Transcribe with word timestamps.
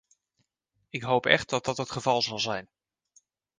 Ik 0.89 1.01
hoop 1.01 1.25
echt 1.25 1.49
dat 1.49 1.65
dat 1.65 1.77
het 1.77 1.91
geval 1.91 2.21
zal 2.21 2.39
zijn. 2.39 2.69